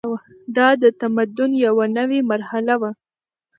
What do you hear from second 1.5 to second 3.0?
یوه نوې مرحله وه.